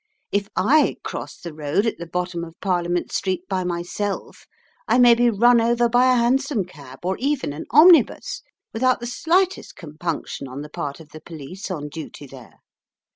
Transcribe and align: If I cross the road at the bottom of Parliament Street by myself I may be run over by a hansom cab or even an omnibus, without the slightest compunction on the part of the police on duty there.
If 0.31 0.49
I 0.55 0.95
cross 1.03 1.39
the 1.39 1.53
road 1.53 1.85
at 1.85 1.99
the 1.99 2.07
bottom 2.07 2.43
of 2.43 2.59
Parliament 2.59 3.11
Street 3.11 3.47
by 3.47 3.63
myself 3.63 4.47
I 4.87 4.97
may 4.97 5.13
be 5.13 5.29
run 5.29 5.61
over 5.61 5.87
by 5.87 6.11
a 6.11 6.15
hansom 6.17 6.65
cab 6.65 7.05
or 7.05 7.17
even 7.19 7.53
an 7.53 7.65
omnibus, 7.69 8.41
without 8.73 8.99
the 8.99 9.05
slightest 9.05 9.75
compunction 9.75 10.47
on 10.47 10.61
the 10.63 10.69
part 10.69 10.99
of 10.99 11.09
the 11.09 11.21
police 11.21 11.69
on 11.69 11.87
duty 11.87 12.25
there. 12.25 12.61